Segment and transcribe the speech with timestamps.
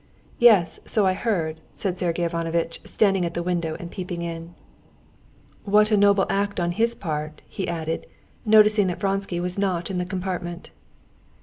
[0.39, 4.55] "Yes, so I heard," said Sergey Ivanovitch, standing at her window and peeping in.
[5.63, 8.07] "What a noble act on his part!" he added,
[8.43, 10.71] noticing that Vronsky was not in the compartment.